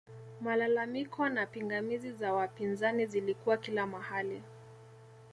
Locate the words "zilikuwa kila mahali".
3.05-4.43